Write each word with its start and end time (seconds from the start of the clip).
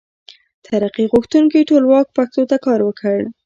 ترقي 0.65 1.03
غوښتونکي 1.13 1.59
ټولواک 1.69 2.07
پښتو 2.17 2.41
ته 2.49 2.57
کار 2.65 2.79
وکړ. 2.83 3.19